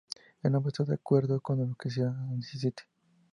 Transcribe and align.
El 0.41 0.55
hombre 0.55 0.69
está 0.69 0.83
de 0.83 0.95
acuerdo 0.95 1.39
con 1.41 1.59
lo 1.59 1.75
que 1.75 1.91
sea 1.91 2.09
que 2.31 2.37
necesite. 2.37 2.85